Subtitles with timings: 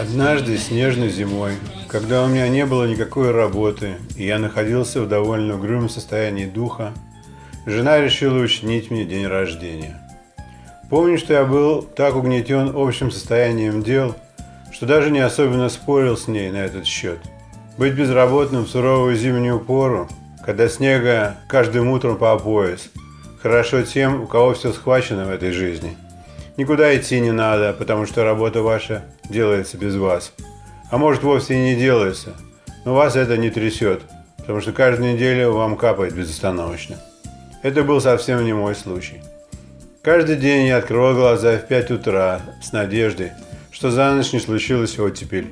[0.00, 1.52] Однажды снежной зимой,
[1.86, 6.92] когда у меня не было никакой работы, и я находился в довольно угрюмом состоянии духа,
[7.64, 10.00] жена решила учинить мне день рождения.
[10.90, 14.16] Помню, что я был так угнетен общим состоянием дел,
[14.72, 17.20] что даже не особенно спорил с ней на этот счет.
[17.78, 20.08] Быть безработным в суровую зимнюю пору,
[20.44, 22.90] когда снега каждым утром по пояс,
[23.40, 25.96] хорошо тем, у кого все схвачено в этой жизни.
[26.56, 30.32] Никуда идти не надо, потому что работа ваша делается без вас.
[30.90, 32.34] А может вовсе и не делается,
[32.84, 34.02] но вас это не трясет,
[34.38, 36.96] потому что каждую неделю вам капает безостановочно.
[37.62, 39.22] Это был совсем не мой случай.
[40.02, 43.30] Каждый день я открывал глаза в 5 утра с надеждой,
[43.70, 45.46] что за ночь не случилось оттепель.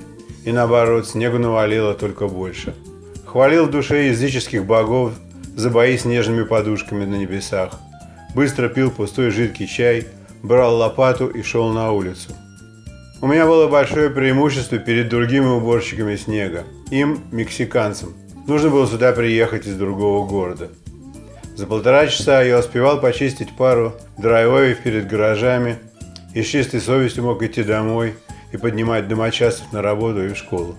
[0.47, 2.73] И наоборот, снегу навалило только больше.
[3.27, 5.13] Хвалил в душе языческих богов
[5.57, 7.73] за бои с нежными подушками на небесах.
[8.33, 10.07] Быстро пил пустой жидкий чай,
[10.45, 12.31] брал лопату и шел на улицу.
[13.21, 16.63] У меня было большое преимущество перед другими уборщиками снега.
[16.93, 18.15] Им, мексиканцам,
[18.47, 20.69] нужно было сюда приехать из другого города.
[21.57, 25.79] За полтора часа я успевал почистить пару драйвоев перед гаражами
[26.35, 28.15] и с чистой совестью мог идти домой
[28.53, 30.77] и поднимать домочадцев на работу и в школу.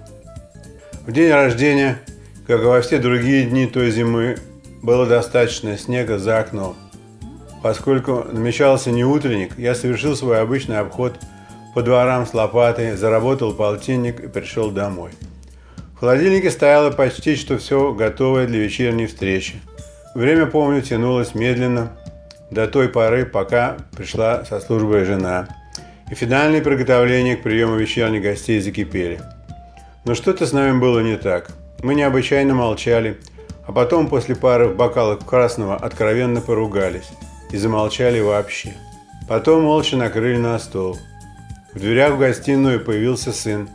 [1.06, 2.00] В день рождения,
[2.46, 4.38] как и во все другие дни той зимы,
[4.82, 6.76] было достаточно снега за окном.
[7.64, 11.16] Поскольку намечался не утренник, я совершил свой обычный обход
[11.73, 15.12] по дворам с лопатой, заработал полтинник и пришел домой.
[15.95, 19.56] В холодильнике стояло почти что все готовое для вечерней встречи.
[20.14, 21.92] Время, помню, тянулось медленно
[22.52, 25.48] до той поры, пока пришла со службы жена.
[26.10, 29.20] И финальные приготовления к приему вечерних гостей закипели.
[30.06, 31.52] Но что-то с нами было не так.
[31.84, 33.18] Мы необычайно молчали,
[33.66, 37.10] а потом после пары бокалов красного откровенно поругались
[37.52, 38.73] и замолчали вообще.
[39.28, 40.98] Потом молча накрыли на стол.
[41.73, 43.70] В дверях в гостиную появился сын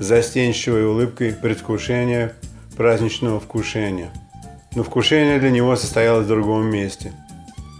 [0.00, 2.34] с застенчивой улыбкой предвкушения
[2.76, 4.10] праздничного вкушения.
[4.74, 7.12] Но вкушение для него состоялось в другом месте.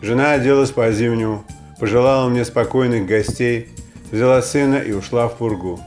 [0.00, 1.44] Жена оделась по-зимнему,
[1.78, 3.68] пожелала мне спокойных гостей,
[4.10, 5.80] взяла сына и ушла в пургу.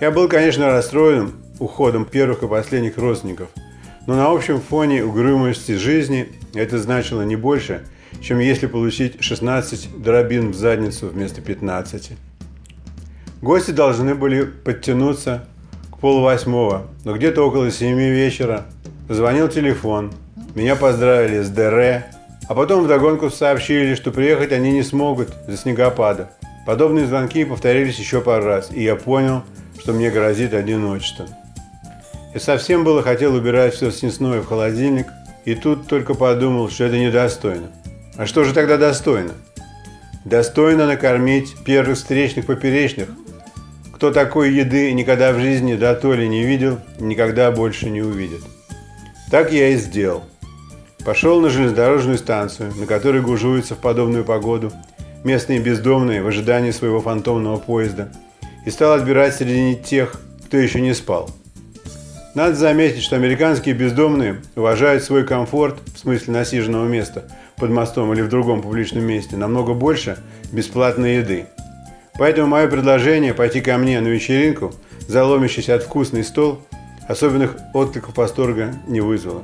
[0.00, 3.48] Я был, конечно, расстроен уходом первых и последних родственников,
[4.06, 7.86] но на общем фоне угрюмости жизни это значило не больше,
[8.20, 12.12] чем если получить 16 дробин в задницу вместо 15.
[13.42, 15.46] Гости должны были подтянуться
[15.90, 18.66] к полувосьмого, но где-то около семи вечера
[19.08, 20.12] звонил телефон.
[20.54, 22.04] Меня поздравили с ДР,
[22.48, 26.30] а потом вдогонку сообщили, что приехать они не смогут за снегопада.
[26.66, 29.44] Подобные звонки повторились еще пару раз, и я понял,
[29.78, 31.26] что мне грозит одиночество.
[32.34, 35.06] Я совсем было хотел убирать все снесное в холодильник,
[35.44, 37.68] и тут только подумал, что это недостойно.
[38.16, 39.34] А что же тогда достойно?
[40.24, 43.10] Достойно накормить первых встречных поперечных,
[43.94, 48.42] кто такой еды никогда в жизни до то ли не видел, никогда больше не увидит.
[49.30, 50.24] Так я и сделал.
[51.04, 54.72] Пошел на железнодорожную станцию, на которой гужуются в подобную погоду
[55.26, 58.12] местные бездомные в ожидании своего фантомного поезда,
[58.64, 61.28] и стал отбирать среди тех, кто еще не спал.
[62.36, 67.24] Надо заметить, что американские бездомные уважают свой комфорт, в смысле насиженного места,
[67.56, 70.18] под мостом или в другом публичном месте, намного больше
[70.52, 71.46] бесплатной еды.
[72.18, 74.74] Поэтому мое предложение пойти ко мне на вечеринку,
[75.08, 76.60] заломящийся от вкусный стол,
[77.08, 79.42] особенных откликов восторга не вызвало.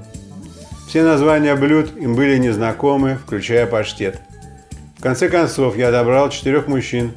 [0.87, 4.21] Все названия блюд им были незнакомы, включая паштет.
[5.03, 7.11] В конце концов, я добрал четырех мужчин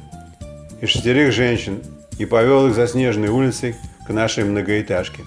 [0.80, 1.84] и шестерых женщин
[2.18, 5.22] и повел их за снежной улицей к нашей многоэтажке.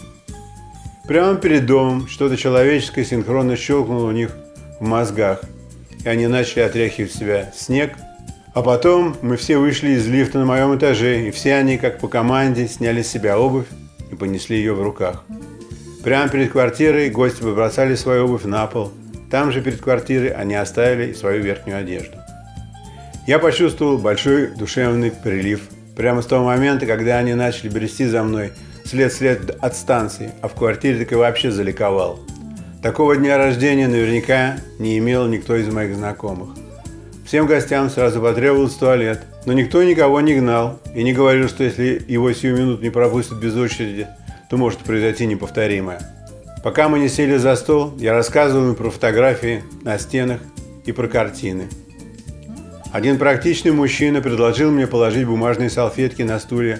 [1.07, 4.35] Прямо перед домом что-то человеческое синхронно щелкнуло у них
[4.81, 5.41] в мозгах,
[6.03, 7.93] и они начали отряхивать себя снег–
[8.53, 12.09] а потом мы все вышли из лифта на моем этаже, и все они, как по
[12.09, 13.67] команде, сняли с себя обувь
[14.11, 15.23] и понесли ее в руках.
[16.03, 18.91] Прямо перед квартирой гости побросали свою обувь на пол.
[19.31, 22.18] Там же перед квартирой они оставили свою верхнюю одежду.
[23.27, 25.61] Я почувствовал большой душевный прилив.
[25.95, 28.51] Прямо с того момента, когда они начали брести за мной
[28.85, 32.19] след-след от станции, а в квартире так и вообще заликовал.
[32.81, 36.49] Такого дня рождения наверняка не имел никто из моих знакомых.
[37.25, 42.01] Всем гостям сразу потребовался туалет, но никто никого не гнал и не говорил, что если
[42.07, 44.07] его сию минут не пропустят без очереди,
[44.49, 46.01] то может произойти неповторимое.
[46.63, 50.41] Пока мы не сели за стол, я рассказывал им про фотографии на стенах
[50.85, 51.67] и про картины.
[52.91, 56.79] Один практичный мужчина предложил мне положить бумажные салфетки на стулья,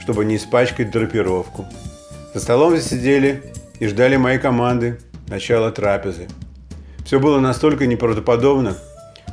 [0.00, 1.66] чтобы не испачкать драпировку.
[2.32, 3.42] За столом сидели
[3.78, 4.98] и ждали моей команды
[5.28, 6.28] начало трапезы.
[7.04, 8.74] Все было настолько неправдоподобно,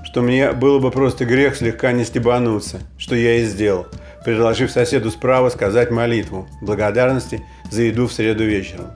[0.04, 3.88] что мне было бы просто грех слегка не стебануться, что я и сделал,
[4.26, 7.42] предложив соседу справа сказать молитву благодарности
[7.72, 8.88] за еду в среду вечером.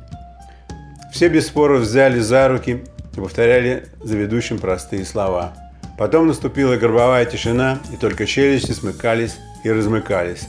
[1.14, 2.84] Все без споров взяли за руки
[3.16, 5.54] и повторяли за ведущим простые слова.
[5.98, 10.48] Потом наступила гробовая тишина, и только челюсти смыкались и размыкались.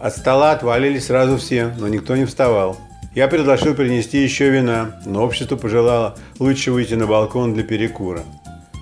[0.00, 2.76] От стола отвалились сразу все, но никто не вставал.
[3.14, 8.22] Я предложил принести еще вина, но общество пожелало лучше выйти на балкон для перекура.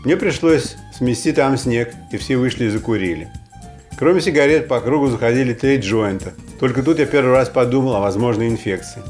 [0.05, 3.29] Мне пришлось смести там снег, и все вышли и закурили.
[3.99, 6.33] Кроме сигарет по кругу заходили три джойнта.
[6.59, 9.03] Только тут я первый раз подумал о возможной инфекции.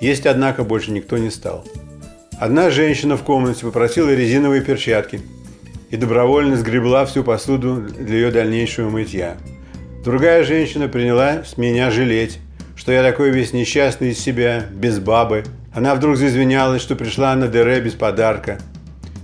[0.00, 1.66] Есть, однако, больше никто не стал.
[2.38, 5.20] Одна женщина в комнате попросила резиновые перчатки
[5.90, 9.36] и добровольно сгребла всю посуду для ее дальнейшего мытья.
[10.04, 12.38] Другая женщина приняла с меня жалеть,
[12.76, 15.44] что я такой весь несчастный из себя, без бабы.
[15.74, 18.58] Она вдруг заизвинялась, что пришла на ДР без подарка.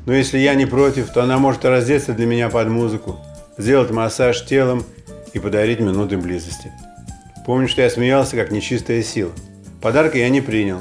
[0.04, 3.18] Но если я не против, то она может раздеться для меня под музыку,
[3.56, 4.84] сделать массаж телом
[5.32, 6.70] и подарить минуты близости.
[7.46, 9.32] Помню, что я смеялся, как нечистая сила.
[9.80, 10.80] Подарка я не принял,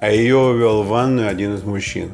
[0.00, 2.10] а ее увел в ванную один из мужчин.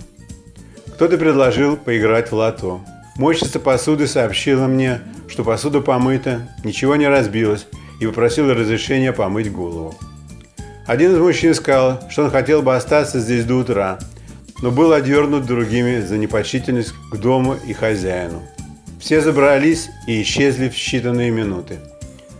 [0.95, 2.81] Кто-то предложил поиграть в лото.
[3.17, 7.67] Мойщица посуды сообщила мне, что посуда помыта, ничего не разбилось,
[8.01, 9.95] и попросила разрешения помыть голову.
[10.87, 13.99] Один из мужчин сказал, что он хотел бы остаться здесь до утра,
[14.63, 18.43] но был одернут другими за непочтительность к дому и хозяину.
[18.99, 21.79] Все забрались и исчезли в считанные минуты.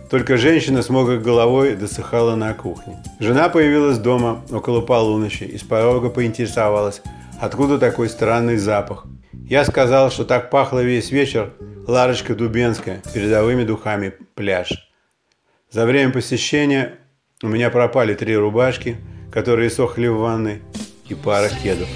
[0.09, 3.01] Только женщина с мокрой головой досыхала на кухне.
[3.19, 7.01] Жена появилась дома около полуночи и с порога поинтересовалась,
[7.39, 9.05] откуда такой странный запах.
[9.33, 11.53] Я сказал, что так пахло весь вечер
[11.87, 14.89] Ларочка Дубенская передовыми духами пляж.
[15.69, 16.99] За время посещения
[17.41, 18.97] у меня пропали три рубашки,
[19.31, 20.61] которые сохли в ванной,
[21.09, 21.89] и пара кедов.